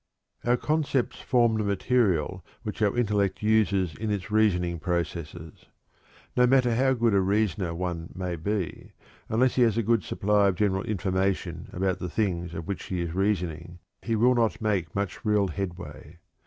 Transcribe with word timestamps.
Our 0.43 0.57
concepts 0.57 1.21
form 1.21 1.59
the 1.59 1.63
material 1.63 2.43
which 2.63 2.81
our 2.81 2.97
intellect 2.97 3.43
uses 3.43 3.93
in 3.93 4.09
its 4.09 4.31
reasoning 4.31 4.79
processes. 4.79 5.67
No 6.35 6.47
matter 6.47 6.73
how 6.73 6.93
good 6.93 7.13
a 7.13 7.21
reasoner 7.21 7.75
one 7.75 8.09
may 8.15 8.35
be, 8.35 8.93
unless 9.29 9.57
he 9.57 9.61
has 9.61 9.77
a 9.77 9.83
good 9.83 10.01
supply 10.03 10.47
of 10.47 10.55
general 10.55 10.81
information 10.85 11.69
about 11.71 11.99
the 11.99 12.09
things 12.09 12.55
of 12.55 12.65
which 12.67 12.85
he 12.85 13.01
is 13.01 13.13
reasoning, 13.13 13.77
he 14.01 14.15
will 14.15 14.33
not 14.33 14.59
make 14.59 14.95
much 14.95 15.23
real 15.23 15.49
headway. 15.49 16.17